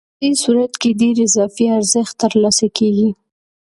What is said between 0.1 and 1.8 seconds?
دې صورت کې ډېر اضافي